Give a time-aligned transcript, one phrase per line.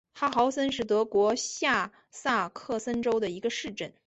[0.15, 3.93] 哈豪森是德国下萨克森州的一个市镇。